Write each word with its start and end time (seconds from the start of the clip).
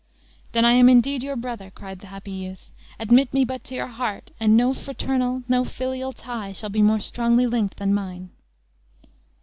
"Then 0.53 0.65
I 0.65 0.71
am 0.71 0.89
indeed 0.89 1.21
your 1.21 1.35
brother!" 1.35 1.69
cried 1.69 1.99
the 1.99 2.07
happy 2.07 2.31
youth; 2.31 2.71
"admit 2.99 3.31
me 3.35 3.45
but 3.45 3.63
to 3.65 3.75
your 3.75 3.85
heart, 3.85 4.31
and 4.39 4.57
no 4.57 4.73
fraternal, 4.73 5.43
no 5.47 5.63
filial 5.63 6.11
tie, 6.11 6.53
shall 6.53 6.71
be 6.71 6.81
more 6.81 6.99
strongly 6.99 7.45
linked 7.45 7.77
than 7.77 7.93
mine." 7.93 8.31